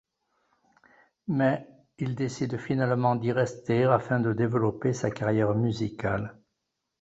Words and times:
Mais, 1.27 1.67
il 1.99 2.15
décide 2.15 2.57
finalement 2.57 3.15
d'y 3.15 3.31
rester 3.31 3.83
afin 3.83 4.19
de 4.19 4.33
développer 4.33 4.93
sa 4.93 5.11
carrière 5.11 5.53
musicale. 5.53 6.39